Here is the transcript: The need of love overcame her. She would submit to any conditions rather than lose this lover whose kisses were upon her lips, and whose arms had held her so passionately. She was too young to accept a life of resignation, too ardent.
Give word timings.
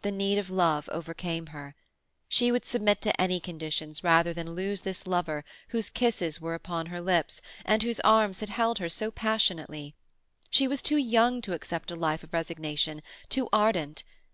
The 0.00 0.10
need 0.10 0.38
of 0.38 0.48
love 0.48 0.88
overcame 0.90 1.48
her. 1.48 1.74
She 2.26 2.50
would 2.50 2.64
submit 2.64 3.02
to 3.02 3.20
any 3.20 3.38
conditions 3.38 4.02
rather 4.02 4.32
than 4.32 4.54
lose 4.54 4.80
this 4.80 5.06
lover 5.06 5.44
whose 5.68 5.90
kisses 5.90 6.40
were 6.40 6.54
upon 6.54 6.86
her 6.86 7.02
lips, 7.02 7.42
and 7.66 7.82
whose 7.82 8.00
arms 8.00 8.40
had 8.40 8.48
held 8.48 8.78
her 8.78 8.88
so 8.88 9.10
passionately. 9.10 9.94
She 10.48 10.66
was 10.66 10.80
too 10.80 10.96
young 10.96 11.42
to 11.42 11.52
accept 11.52 11.90
a 11.90 11.94
life 11.96 12.22
of 12.24 12.32
resignation, 12.32 13.02
too 13.28 13.50
ardent. 13.52 14.04